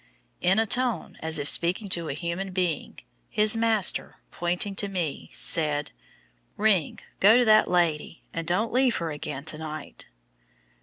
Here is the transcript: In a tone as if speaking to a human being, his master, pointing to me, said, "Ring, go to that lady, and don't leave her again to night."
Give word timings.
In 0.41 0.57
a 0.57 0.65
tone 0.65 1.15
as 1.21 1.37
if 1.37 1.47
speaking 1.47 1.87
to 1.89 2.09
a 2.09 2.13
human 2.13 2.49
being, 2.53 2.97
his 3.29 3.55
master, 3.55 4.15
pointing 4.31 4.73
to 4.77 4.87
me, 4.87 5.29
said, 5.31 5.91
"Ring, 6.57 6.97
go 7.19 7.37
to 7.37 7.45
that 7.45 7.69
lady, 7.69 8.23
and 8.33 8.47
don't 8.47 8.73
leave 8.73 8.95
her 8.95 9.11
again 9.11 9.45
to 9.45 9.59
night." 9.59 10.07